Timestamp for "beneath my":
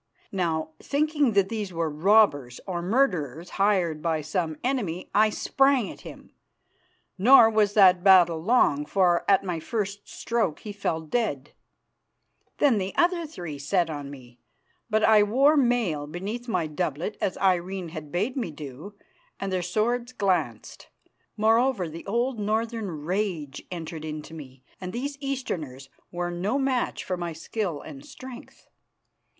16.07-16.65